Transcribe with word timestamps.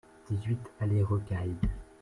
dix-huit 0.29 0.57
allée 0.79 1.03
Recalde 1.03 1.53